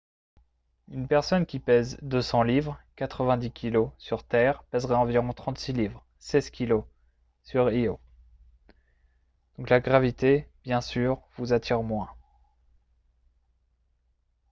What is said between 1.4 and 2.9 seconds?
qui pèse 200 livres